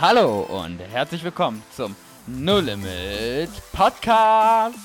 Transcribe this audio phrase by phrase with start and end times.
[0.00, 1.96] Hallo und herzlich willkommen zum
[2.26, 4.78] No Limit Podcast.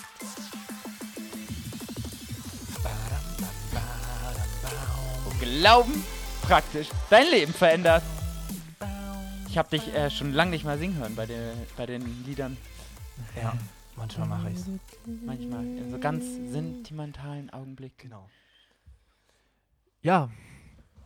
[5.23, 6.03] Wo Glauben
[6.41, 8.01] praktisch dein Leben verändert.
[9.47, 12.57] Ich habe dich äh, schon lange nicht mal singen hören bei, der, bei den Liedern.
[13.35, 13.53] Ja,
[13.95, 14.65] manchmal mache ich's.
[15.05, 18.09] Manchmal in so ganz sentimentalen Augenblicken.
[18.09, 18.27] Genau.
[20.01, 20.29] Ja.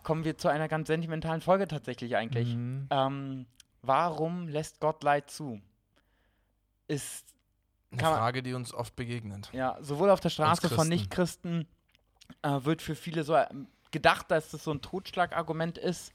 [0.04, 2.56] Kommen wir zu einer ganz sentimentalen Folge tatsächlich eigentlich.
[2.56, 2.88] Mhm.
[2.90, 3.46] Ähm,
[3.84, 5.62] warum lässt Gott Leid zu?
[6.88, 7.26] Ist
[7.92, 9.50] Eine Kann man- Frage, die uns oft begegnet.
[9.54, 10.90] ja sowohl auf der Straße von Christen.
[10.90, 11.68] Nichtchristen
[12.42, 16.12] äh, wird für viele so ähm, gedacht, dass das so ein Totschlagargument ist.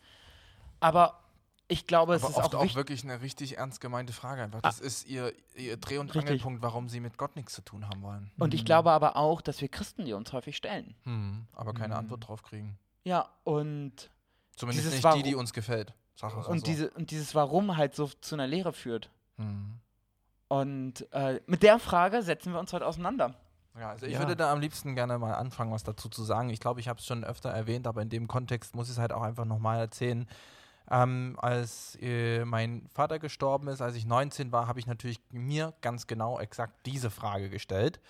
[0.80, 1.20] Aber
[1.68, 4.60] ich glaube, es Aber ist oft auch auch, wirklich eine richtig ernst gemeinte Frage einfach.
[4.62, 6.22] Das ist ihr, ihr Dreh- und Richtig.
[6.30, 8.30] Angelpunkt, warum sie mit Gott nichts zu tun haben wollen.
[8.38, 8.66] Und ich Mhm.
[8.66, 10.94] glaube aber auch, dass wir Christen die uns häufig stellen.
[11.04, 12.00] Hm, aber keine Mhm.
[12.00, 12.78] Antwort drauf kriegen.
[13.04, 14.10] Ja, und,
[14.56, 15.92] Zumindest nicht die, die uns gefällt.
[16.20, 16.64] Mal und, so.
[16.66, 19.10] diese, und dieses Warum halt so zu einer Lehre führt.
[19.36, 19.78] Hm.
[20.48, 23.34] Und äh, mit der Frage setzen wir uns heute auseinander.
[23.78, 24.18] Ja, also ich Ja.
[24.18, 26.50] würde da am liebsten gerne mal anfangen, was dazu zu sagen.
[26.50, 28.98] Ich glaube, ich habe es schon öfter erwähnt, aber in dem Kontext muss ich es
[28.98, 30.28] halt auch einfach nochmal erzählen.
[30.90, 35.74] Ähm, als äh, mein Vater gestorben ist, als ich 19 war, habe ich natürlich mir
[35.82, 38.00] ganz genau exakt diese Frage gestellt.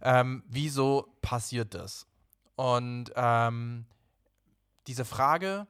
[0.00, 2.06] Ähm, wieso passiert das?
[2.54, 3.84] Und ähm,
[4.86, 5.66] diese Frage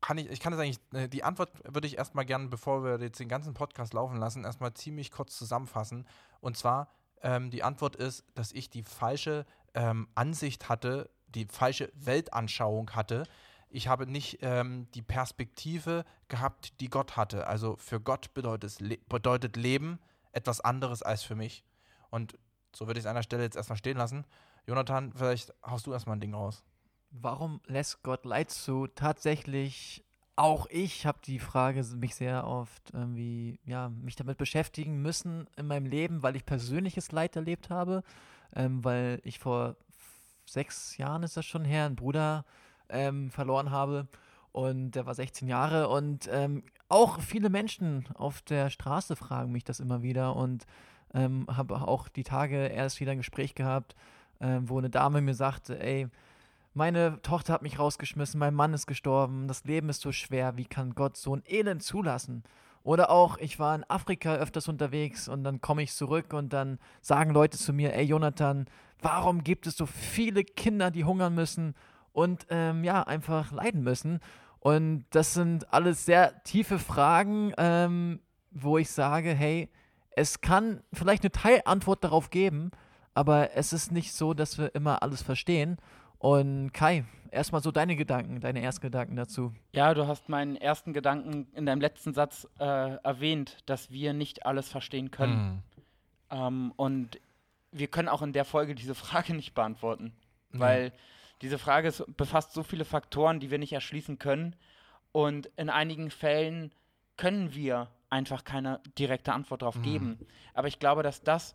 [0.00, 3.00] kann ich, ich kann es eigentlich, äh, die Antwort würde ich erstmal gerne, bevor wir
[3.00, 6.06] jetzt den ganzen Podcast laufen lassen, erstmal ziemlich kurz zusammenfassen.
[6.40, 6.88] Und zwar,
[7.22, 13.24] ähm, die Antwort ist, dass ich die falsche ähm, Ansicht hatte, die falsche Weltanschauung hatte.
[13.70, 17.46] Ich habe nicht ähm, die Perspektive gehabt, die Gott hatte.
[17.46, 19.98] Also für Gott bedeutet, Le bedeutet Leben
[20.32, 21.64] etwas anderes als für mich.
[22.10, 22.38] Und
[22.74, 24.24] so würde ich es an der Stelle jetzt erstmal stehen lassen.
[24.66, 26.64] Jonathan, vielleicht haust du erstmal ein Ding raus.
[27.10, 28.86] Warum lässt Gott Leid zu?
[28.86, 30.04] Tatsächlich,
[30.36, 35.66] auch ich habe die Frage mich sehr oft irgendwie, ja, mich damit beschäftigen müssen in
[35.66, 38.02] meinem Leben, weil ich persönliches Leid erlebt habe,
[38.54, 39.76] ähm, weil ich vor
[40.44, 42.44] sechs Jahren ist das schon her, einen Bruder
[42.88, 44.08] ähm, verloren habe.
[44.52, 45.88] Und der war 16 Jahre.
[45.88, 50.36] Und ähm, auch viele Menschen auf der Straße fragen mich das immer wieder.
[50.36, 50.66] Und
[51.14, 53.94] ähm, habe auch die Tage erst wieder ein Gespräch gehabt,
[54.40, 56.08] ähm, wo eine Dame mir sagte, ey,
[56.78, 60.64] meine Tochter hat mich rausgeschmissen, mein Mann ist gestorben, das Leben ist so schwer, wie
[60.64, 62.44] kann Gott so ein Elend zulassen?
[62.84, 66.78] Oder auch, ich war in Afrika öfters unterwegs und dann komme ich zurück und dann
[67.02, 68.66] sagen Leute zu mir, ey Jonathan,
[69.02, 71.74] warum gibt es so viele Kinder, die hungern müssen
[72.12, 74.20] und ähm, ja, einfach leiden müssen?
[74.60, 78.20] Und das sind alles sehr tiefe Fragen, ähm,
[78.52, 79.68] wo ich sage, hey,
[80.12, 82.70] es kann vielleicht eine Teilantwort darauf geben,
[83.14, 85.76] aber es ist nicht so, dass wir immer alles verstehen.
[86.18, 89.52] Und Kai, erstmal so deine Gedanken, deine Erstgedanken dazu.
[89.72, 94.44] Ja, du hast meinen ersten Gedanken in deinem letzten Satz äh, erwähnt, dass wir nicht
[94.46, 95.62] alles verstehen können.
[96.30, 96.38] Hm.
[96.38, 97.20] Ähm, und
[97.70, 100.12] wir können auch in der Folge diese Frage nicht beantworten,
[100.50, 100.60] Nee.
[100.60, 100.92] weil
[101.42, 104.56] diese Frage ist, befasst so viele Faktoren, die wir nicht erschließen können.
[105.12, 106.72] Und in einigen Fällen
[107.16, 109.82] können wir einfach keine direkte Antwort darauf Mhm.
[109.82, 110.18] geben.
[110.54, 111.54] Aber ich glaube, dass das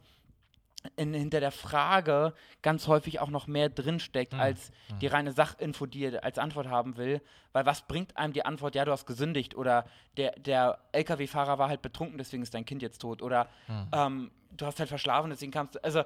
[0.97, 4.39] in, hinter der Frage ganz häufig auch noch mehr drinsteckt Mhm.
[4.39, 4.71] als
[5.01, 7.21] die reine Sachinfo, die er als Antwort haben will.
[7.53, 9.85] Weil was bringt einem die Antwort, ja, du hast gesündigt oder
[10.17, 13.87] der, der LKW-Fahrer war halt betrunken, deswegen ist dein Kind jetzt tot oder Mhm.
[13.93, 15.83] ähm, du hast halt verschlafen, deswegen kamst du.
[15.83, 16.03] Also,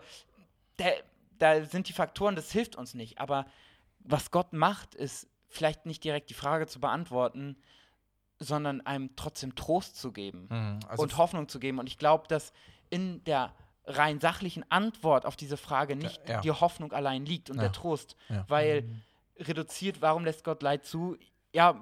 [0.79, 0.93] der,
[1.39, 3.19] da sind die Faktoren, das hilft uns nicht.
[3.19, 3.45] Aber
[3.99, 7.57] was Gott macht, ist vielleicht nicht direkt die Frage zu beantworten,
[8.39, 10.79] sondern einem trotzdem Trost zu geben Hm.
[10.87, 11.79] Also und Hoffnung zu geben.
[11.79, 12.53] Und ich glaube, dass
[12.91, 13.51] in der
[13.87, 16.41] rein sachlichen Antwort auf diese Frage nicht ja.
[16.41, 17.63] die Hoffnung allein liegt und Ja.
[17.63, 18.15] der Trost.
[18.29, 18.45] Ja.
[18.47, 18.87] Weil
[19.39, 21.17] reduziert, warum lässt Gott Leid zu?
[21.53, 21.81] Ja,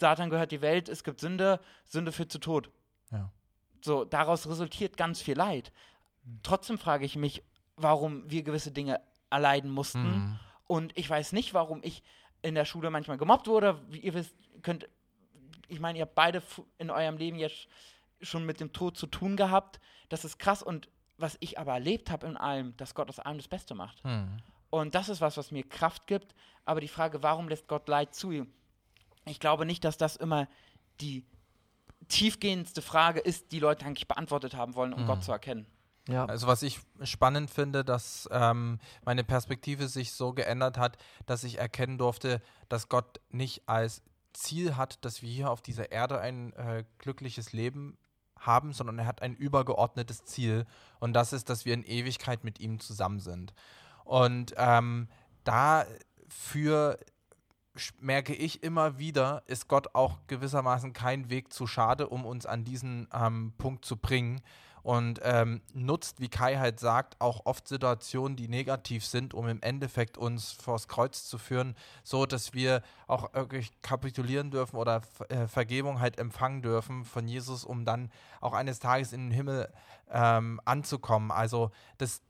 [0.00, 2.70] Satan gehört die Welt, es gibt Sünde, Sünde führt zu Tod.
[3.10, 3.30] Ja.
[3.82, 5.72] So, daraus resultiert ganz viel Leid.
[6.42, 7.42] Trotzdem frage ich mich,
[7.76, 10.04] warum wir gewisse Dinge erleiden mussten.
[10.04, 10.38] Hm.
[10.66, 12.02] Und ich weiß nicht, warum ich
[12.42, 13.80] in der Schule manchmal gemobbt wurde.
[13.88, 14.88] Wie ihr wisst, könnt,
[15.68, 16.42] ich meine, ihr habt beide
[16.78, 17.68] in eurem Leben jetzt
[18.22, 19.80] schon mit dem Tod zu tun gehabt.
[20.08, 20.62] Das ist krass.
[20.62, 24.02] Und was ich aber erlebt habe in allem, dass Gott aus allem das Beste macht.
[24.04, 24.36] Hm.
[24.70, 26.34] Und das ist was, was mir Kraft gibt.
[26.64, 28.46] Aber die Frage, warum lässt Gott Leid zu?
[29.24, 30.48] Ich glaube nicht, dass das immer
[31.00, 31.24] die
[32.08, 35.06] tiefgehendste Frage ist, die Leute eigentlich beantwortet haben wollen, um Mhm.
[35.06, 35.66] Gott zu erkennen.
[36.08, 41.42] Ja, Also was ich spannend finde, dass ähm, meine Perspektive sich so geändert hat, dass
[41.42, 44.02] ich erkennen durfte, dass Gott nicht als
[44.32, 47.98] Ziel hat, dass wir hier auf dieser Erde ein äh, glückliches Leben
[48.38, 50.66] haben, sondern er hat ein übergeordnetes Ziel
[51.00, 53.54] und das ist, dass wir in Ewigkeit mit ihm zusammen sind.
[54.04, 55.08] Und ähm,
[55.44, 56.98] dafür
[58.00, 62.64] merke ich immer wieder, ist Gott auch gewissermaßen kein Weg zu schade, um uns an
[62.64, 64.40] diesen ähm, Punkt zu bringen
[64.86, 69.60] und ähm, nutzt, wie Kai halt sagt, auch oft Situationen, die negativ sind, um im
[69.60, 71.74] Endeffekt uns vors Kreuz zu führen,
[72.04, 77.64] so dass wir auch wirklich kapitulieren dürfen oder äh, Vergebung halt empfangen dürfen von Jesus,
[77.64, 79.72] um dann auch eines Tages in den Himmel
[80.08, 81.32] ähm, anzukommen.
[81.32, 82.22] Also das,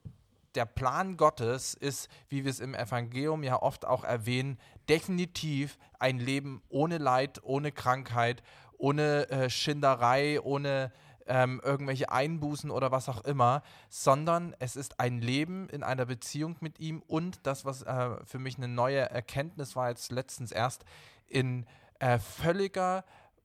[0.54, 4.58] der Plan Gottes ist, wie wir es im Evangelium ja oft auch erwähnen,
[4.88, 8.42] definitiv ein Leben ohne Leid, ohne Krankheit,
[8.78, 10.90] ohne äh, Schinderei, ohne
[11.26, 16.56] ähm, irgendwelche Einbußen oder was auch immer, sondern es ist ein Leben in einer Beziehung
[16.60, 20.84] mit ihm und das, was äh, für mich eine neue Erkenntnis war jetzt letztens erst,
[21.26, 21.66] in
[21.98, 23.04] äh, völliger,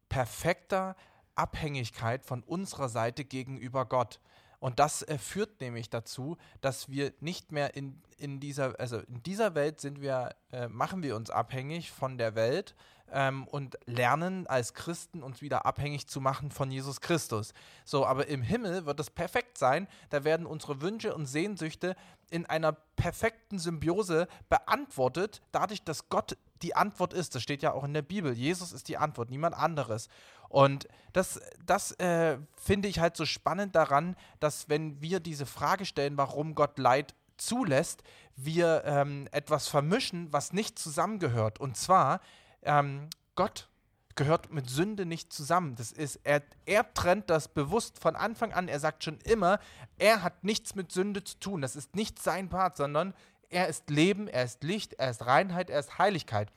[0.09, 0.95] perfekter
[1.35, 4.19] Abhängigkeit von unserer Seite gegenüber Gott.
[4.59, 9.23] Und das äh, führt nämlich dazu, dass wir nicht mehr in, in dieser, also in
[9.23, 12.75] dieser Welt sind wir, äh, machen wir uns abhängig von der Welt,
[13.11, 17.53] ähm, und lernen als Christen uns wieder abhängig zu machen von Jesus Christus.
[17.85, 19.87] So, aber im Himmel wird es perfekt sein.
[20.09, 21.95] Da werden unsere Wünsche und Sehnsüchte
[22.29, 27.35] in einer perfekten Symbiose beantwortet, dadurch, dass Gott die Antwort ist.
[27.35, 28.33] Das steht ja auch in der Bibel.
[28.33, 30.07] Jesus ist die Antwort, niemand anderes.
[30.47, 35.85] Und das, das äh, finde ich halt so spannend daran, dass wenn wir diese Frage
[35.85, 38.03] stellen, warum Gott Leid zulässt,
[38.35, 41.59] wir ähm, etwas vermischen, was nicht zusammengehört.
[41.59, 42.21] Und zwar
[42.63, 43.67] ähm, Gott
[44.15, 45.75] gehört mit Sünde nicht zusammen.
[45.75, 48.67] Das ist, er, er trennt das bewusst von Anfang an.
[48.67, 49.59] Er sagt schon immer,
[49.97, 51.61] er hat nichts mit Sünde zu tun.
[51.61, 53.13] Das ist nicht sein Part, sondern
[53.49, 56.51] er ist Leben, er ist Licht, er ist Reinheit, er ist Heiligkeit.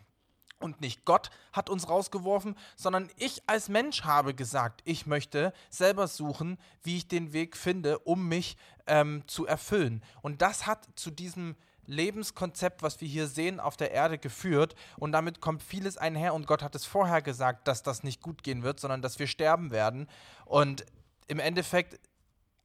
[0.60, 6.08] Und nicht Gott hat uns rausgeworfen, sondern ich als Mensch habe gesagt, ich möchte selber
[6.08, 8.56] suchen, wie ich den Weg finde, um mich
[8.86, 10.02] ähm, zu erfüllen.
[10.22, 11.56] Und das hat zu diesem
[11.86, 14.75] Lebenskonzept, was wir hier sehen, auf der Erde geführt.
[14.96, 16.34] Und damit kommt vieles einher.
[16.34, 19.26] Und Gott hat es vorher gesagt, dass das nicht gut gehen wird, sondern dass wir
[19.26, 20.08] sterben werden.
[20.44, 20.84] Und
[21.26, 22.00] im Endeffekt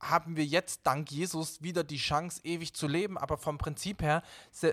[0.01, 3.17] haben wir jetzt dank Jesus wieder die Chance, ewig zu leben.
[3.17, 4.23] Aber vom Prinzip her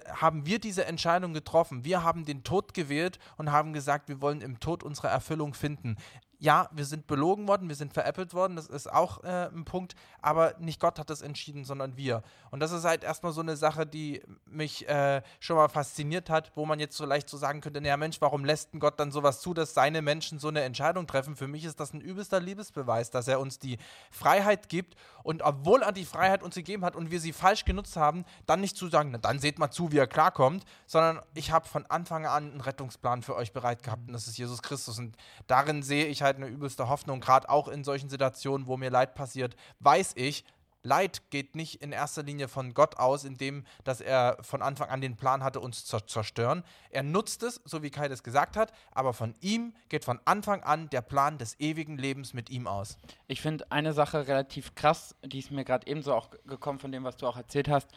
[0.09, 1.85] haben wir diese Entscheidung getroffen.
[1.85, 5.97] Wir haben den Tod gewählt und haben gesagt, wir wollen im Tod unsere Erfüllung finden
[6.39, 9.95] ja, wir sind belogen worden, wir sind veräppelt worden, das ist auch äh, ein Punkt,
[10.21, 12.23] aber nicht Gott hat das entschieden, sondern wir.
[12.51, 16.53] Und das ist halt erstmal so eine Sache, die mich äh, schon mal fasziniert hat,
[16.55, 19.13] wo man jetzt so leicht so sagen könnte, naja Mensch, warum lässt denn Gott dann
[19.13, 21.37] sowas zu, dass seine Menschen so eine Entscheidung treffen?
[21.37, 23.79] Für mich ist das ein übelster Liebesbeweis, dass er uns die
[24.11, 27.97] Freiheit gibt und obwohl er die Freiheit uns gegeben hat und wir sie falsch genutzt
[27.97, 31.51] haben, dann nicht zu sagen, na, dann seht mal zu, wie er klarkommt, sondern ich
[31.51, 34.99] habe von Anfang an einen Rettungsplan für euch bereit gehabt und das ist Jesus Christus
[34.99, 35.17] und
[35.47, 39.15] darin sehe ich halt eine übelste Hoffnung, gerade auch in solchen Situationen, wo mir Leid
[39.15, 40.45] passiert, weiß ich,
[40.87, 45.01] Leid geht nicht in erster Linie von Gott aus, indem dass er von Anfang an
[45.01, 46.63] den Plan hatte, uns zu zerstören.
[46.91, 50.63] Er nutzt es, so wie Kai das gesagt hat, aber von ihm geht von Anfang
[50.63, 52.99] an der Plan des ewigen Lebens mit ihm aus.
[53.27, 57.03] Ich finde eine Sache relativ krass, die ist mir gerade ebenso auch gekommen von dem,
[57.03, 57.91] was du auch erzählt hast.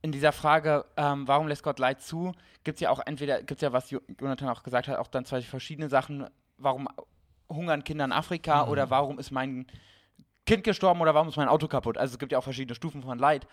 [0.00, 2.32] In dieser Frage, ähm, warum lässt Gott Leid zu,
[2.62, 5.24] gibt es ja auch entweder, gibt es ja, was Jonathan auch gesagt hat, auch dann
[5.24, 6.88] zwei verschiedene Sachen, warum
[7.50, 8.70] hungern Kinder in Afrika mhm.
[8.72, 9.66] oder warum ist mein
[10.46, 11.98] Kind gestorben oder warum ist mein Auto kaputt.
[11.98, 13.46] Also es gibt ja auch verschiedene Stufen von Leid.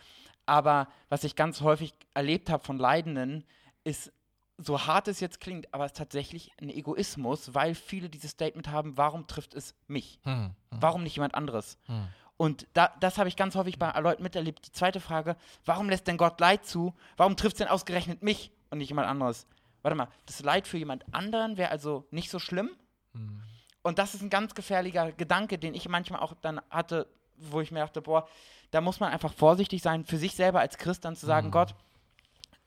[0.45, 3.43] Aber was ich ganz häufig erlebt habe von Leidenden,
[3.83, 4.11] ist,
[4.57, 8.69] so hart es jetzt klingt, aber es ist tatsächlich ein Egoismus, weil viele dieses Statement
[8.69, 10.19] haben, warum trifft es mich?
[10.23, 10.51] Hm, hm.
[10.71, 11.77] Warum nicht jemand anderes?
[11.85, 12.07] Hm.
[12.37, 14.65] Und da, das habe ich ganz häufig bei Leuten miterlebt.
[14.65, 16.93] Die zweite Frage, warum lässt denn Gott Leid zu?
[17.17, 19.47] Warum trifft es denn ausgerechnet mich und nicht jemand anderes?
[19.81, 22.69] Warte mal, das Leid für jemand anderen wäre also nicht so schlimm?
[23.13, 23.41] Hm.
[23.87, 27.71] Und das ist ein ganz gefährlicher Gedanke, den ich manchmal auch dann hatte, wo ich
[27.71, 28.27] mir dachte, boah,
[28.71, 31.51] da muss man einfach vorsichtig sein, für sich selber als Christ dann zu sagen, mhm.
[31.51, 31.73] Gott,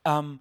[0.03, 0.39] ähm,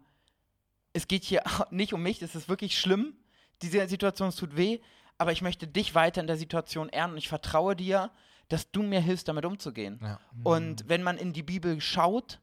[0.94, 3.12] es geht hier nicht um mich, es ist wirklich schlimm,
[3.60, 4.80] diese Situation, es tut weh,
[5.18, 8.10] aber ich möchte dich weiter in der Situation ehren und ich vertraue dir,
[8.48, 10.00] dass du mir hilfst, damit umzugehen.
[10.02, 10.18] Ja.
[10.32, 10.46] Mhm.
[10.46, 12.40] Und wenn man in die Bibel schaut,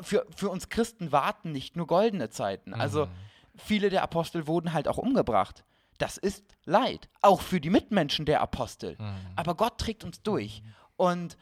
[0.00, 2.72] für, für uns Christen warten nicht nur goldene Zeiten.
[2.72, 3.10] Also mhm.
[3.56, 5.64] viele der Apostel wurden halt auch umgebracht.
[5.98, 8.96] Das ist Leid, auch für die Mitmenschen der Apostel.
[8.98, 9.14] Mhm.
[9.36, 10.62] Aber Gott trägt uns durch.
[10.96, 11.36] Und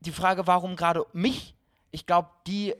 [0.00, 1.54] die Frage, warum gerade mich,
[1.90, 2.74] ich glaube, die,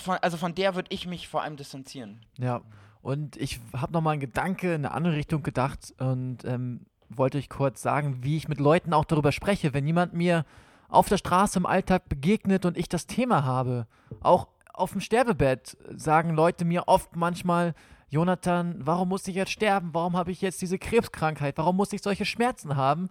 [0.00, 2.24] von, also von der würde ich mich vor allem distanzieren.
[2.38, 2.62] Ja,
[3.02, 7.48] und ich habe nochmal einen Gedanke in eine andere Richtung gedacht und ähm, wollte euch
[7.48, 9.74] kurz sagen, wie ich mit Leuten auch darüber spreche.
[9.74, 10.44] Wenn jemand mir
[10.88, 13.86] auf der Straße im Alltag begegnet und ich das Thema habe,
[14.20, 17.74] auch auf dem Sterbebett sagen Leute mir oft manchmal,
[18.08, 19.90] Jonathan, warum muss ich jetzt sterben?
[19.92, 21.58] Warum habe ich jetzt diese Krebskrankheit?
[21.58, 23.10] Warum muss ich solche Schmerzen haben?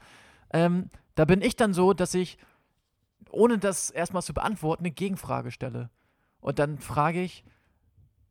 [0.51, 2.37] Ähm, da bin ich dann so, dass ich,
[3.29, 5.89] ohne das erstmal zu beantworten, eine Gegenfrage stelle.
[6.39, 7.43] Und dann frage ich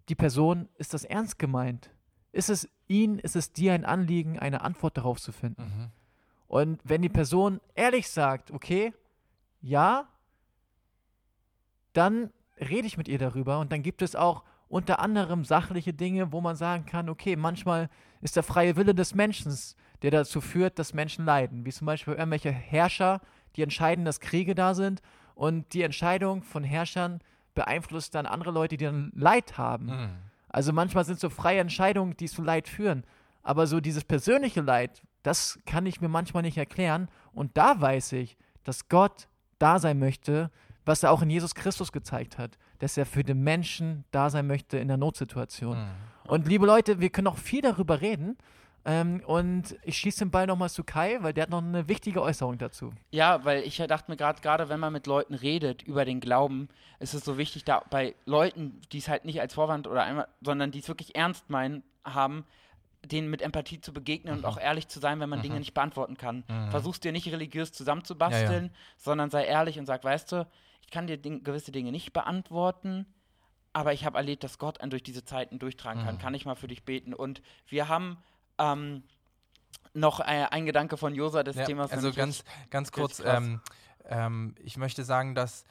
[0.09, 1.91] die Person, ist das ernst gemeint?
[2.33, 5.63] Ist es ihn ist es dir ein Anliegen, eine Antwort darauf zu finden.
[5.63, 5.91] Mhm.
[6.47, 8.93] Und wenn die Person ehrlich sagt, okay,
[9.61, 10.09] ja,
[11.93, 16.33] dann rede ich mit ihr darüber und dann gibt es auch unter anderem sachliche Dinge,
[16.33, 17.89] wo man sagen kann, okay, manchmal
[18.23, 19.57] ist der freie Wille des Menschen,
[20.03, 23.21] der dazu führt, dass Menschen leiden, wie zum Beispiel irgendwelche Herrscher,
[23.55, 25.01] die entscheiden, dass Kriege da sind
[25.37, 27.21] und die Entscheidung von Herrschern
[27.55, 29.87] beeinflusst dann andere Leute, die dann Leid haben.
[29.87, 30.09] Mhm.
[30.49, 33.05] Also manchmal sind so freie Entscheidungen, die zu Leid führen.
[33.45, 37.09] Aber so dieses persönliche Leid, das kann ich mir manchmal nicht erklären.
[37.33, 39.29] Und da weiß ich, dass Gott
[39.61, 40.51] da sein möchte,
[40.85, 44.47] was er auch in Jesus Christus gezeigt hat, dass er für den Menschen da sein
[44.47, 45.79] möchte in der Notsituation.
[45.79, 45.91] Mhm.
[46.27, 48.37] Und liebe Leute, wir können auch viel darüber reden.
[48.87, 52.21] Ähm, und ich schieße den Ball nochmal zu Kai, weil der hat noch eine wichtige
[52.21, 52.93] Äußerung dazu.
[53.13, 56.69] Ja, weil ich dachte mir gerade, gerade wenn man mit Leuten redet über den Glauben,
[56.99, 60.29] ist es so wichtig, da bei Leuten, die es halt nicht als Vorwand oder einmal,
[60.43, 62.45] sondern die es wirklich ernst meinen, haben,
[63.07, 66.17] denen mit Empathie zu begegnen und auch ehrlich zu sein, wenn man Dinge nicht beantworten
[66.17, 66.45] kann.
[66.49, 66.71] Mhm.
[66.71, 70.47] Versuch's dir nicht religiös zusammenzubasteln, Ja, sondern sei ehrlich und sag, weißt du,
[70.83, 73.07] ich kann dir Ding gewisse Dinge nicht beantworten,
[73.73, 76.17] aber ich habe erlebt, dass Gott einen durch diese Zeiten durchtragen kann.
[76.17, 76.19] Mhm.
[76.21, 77.15] Kann ich mal für dich beten?
[77.15, 78.19] Und wir haben
[78.59, 79.03] ähm,
[79.93, 81.91] noch äh, ein Gedanke von Josa des Ja, Themas.
[81.91, 83.61] also ganz, ganz kurz, ähm,
[84.07, 85.65] ähm, ich möchte sagen, dass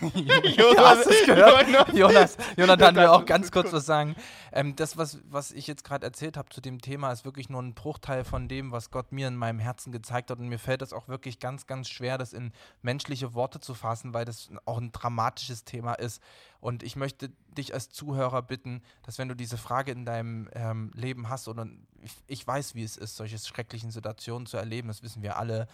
[0.00, 1.68] Hast du's gehört?
[1.68, 3.74] Jonas- Jonas, Jonathan will auch ganz kurz kurz.
[3.74, 4.14] was sagen.
[4.52, 7.62] Ähm, das, was, was ich jetzt gerade erzählt habe zu dem Thema, ist wirklich nur
[7.62, 10.38] ein Bruchteil von dem, was Gott mir in meinem Herzen gezeigt hat.
[10.38, 12.52] Und mir fällt es auch wirklich ganz, ganz schwer, das in
[12.82, 16.22] menschliche Worte zu fassen, weil das auch ein dramatisches Thema ist.
[16.60, 20.90] Und ich möchte dich als Zuhörer bitten, dass wenn du diese Frage in deinem ähm,
[20.94, 21.66] Leben hast, oder
[22.02, 25.68] ich, ich weiß, wie es ist, solche schrecklichen Situationen zu erleben, das wissen wir alle,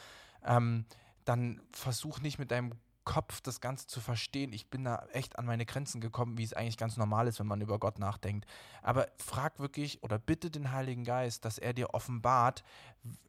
[0.45, 0.85] ähm,
[1.25, 2.73] dann versuch nicht mit deinem
[3.11, 4.53] Kopf das Ganze zu verstehen.
[4.53, 7.47] Ich bin da echt an meine Grenzen gekommen, wie es eigentlich ganz normal ist, wenn
[7.49, 8.47] man über Gott nachdenkt.
[8.83, 12.63] Aber frag wirklich oder bitte den Heiligen Geist, dass er dir offenbart,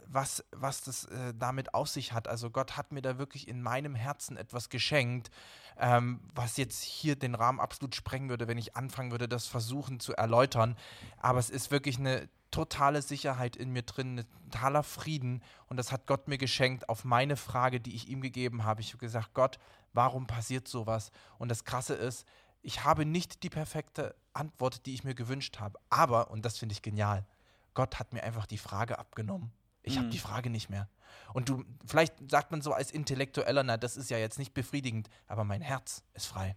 [0.05, 2.27] was, was das äh, damit auf sich hat.
[2.27, 5.31] Also Gott hat mir da wirklich in meinem Herzen etwas geschenkt,
[5.79, 10.00] ähm, was jetzt hier den Rahmen absolut sprengen würde, wenn ich anfangen würde, das versuchen
[10.00, 10.77] zu erläutern.
[11.17, 15.41] Aber es ist wirklich eine totale Sicherheit in mir drin, ein totaler Frieden.
[15.67, 18.81] Und das hat Gott mir geschenkt auf meine Frage, die ich ihm gegeben habe.
[18.81, 19.58] Ich habe gesagt, Gott,
[19.93, 21.12] warum passiert sowas?
[21.39, 22.25] Und das Krasse ist,
[22.62, 25.79] ich habe nicht die perfekte Antwort, die ich mir gewünscht habe.
[25.89, 27.25] Aber, und das finde ich genial,
[27.74, 29.51] Gott hat mir einfach die Frage abgenommen.
[29.84, 30.12] Ich habe Mhm.
[30.12, 30.88] die Frage nicht mehr.
[31.34, 35.10] Und du, vielleicht sagt man so als Intellektueller, na, das ist ja jetzt nicht befriedigend,
[35.27, 36.55] aber mein Herz ist frei.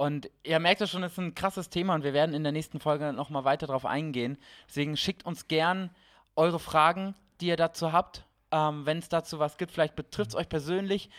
[0.00, 2.52] Und ihr merkt ja schon, es ist ein krasses Thema und wir werden in der
[2.52, 4.38] nächsten Folge nochmal weiter darauf eingehen.
[4.66, 5.90] Deswegen schickt uns gern
[6.36, 8.24] eure Fragen, die ihr dazu habt.
[8.50, 11.10] Ähm, Wenn es dazu was gibt, vielleicht betrifft es euch persönlich.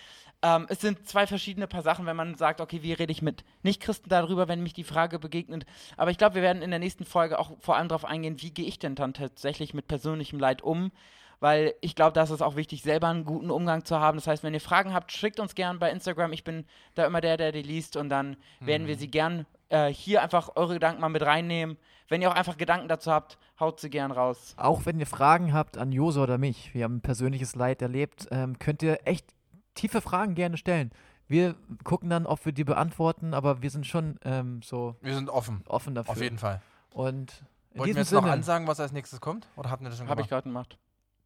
[0.42, 3.44] Ähm, es sind zwei verschiedene paar Sachen, wenn man sagt, okay, wie rede ich mit
[3.62, 5.68] Nichtchristen darüber, wenn mich die Frage begegnet.
[5.96, 8.50] Aber ich glaube, wir werden in der nächsten Folge auch vor allem darauf eingehen, wie
[8.50, 10.92] gehe ich denn dann tatsächlich mit persönlichem Leid um.
[11.42, 14.18] Weil ich glaube, da ist es auch wichtig, selber einen guten Umgang zu haben.
[14.18, 16.32] Das heißt, wenn ihr Fragen habt, schickt uns gern bei Instagram.
[16.34, 17.98] Ich bin da immer der, der die liest.
[17.98, 21.78] Und dann werden wir sie gern äh, hier einfach eure Gedanken mal mit reinnehmen.
[22.10, 24.54] Wenn ihr auch einfach Gedanken dazu habt, haut sie gern raus.
[24.58, 28.28] Auch wenn ihr Fragen habt an Jose oder mich, wir haben ein persönliches Leid erlebt,
[28.30, 29.34] ähm, könnt ihr echt
[29.74, 30.92] tiefe Fragen gerne stellen.
[31.28, 31.56] Wir
[31.86, 35.64] gucken dann, ob wir die beantworten, aber wir sind schon ähm, so Wir sind offen,
[35.68, 36.12] offen dafür.
[36.12, 36.62] auf jeden Fall.
[36.94, 39.48] Und in Wollten wir jetzt noch Sinne, ansagen, was als nächstes kommt?
[39.56, 40.44] Oder hatten wir das schon Habe ich gemacht?
[40.44, 40.78] gerade gemacht.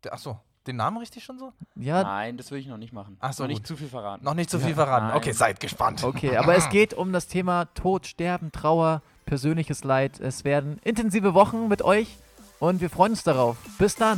[0.05, 1.51] Der- Achso, den Namen richtig schon so?
[1.75, 3.17] ja, Nein, das will ich noch nicht machen.
[3.19, 3.67] Ach so, Noch nicht gut.
[3.67, 4.23] zu viel verraten.
[4.23, 5.07] Noch nicht zu Ja, viel verraten.
[5.07, 5.17] nein.
[5.17, 6.03] Okay, seid gespannt.
[6.03, 10.19] okay, aber es geht um das Thema Tod, Sterben, Trauer, persönliches Leid.
[10.19, 12.17] Es werden intensive Wochen mit euch
[12.59, 13.57] und wir freuen uns darauf.
[13.77, 14.17] Bis dann.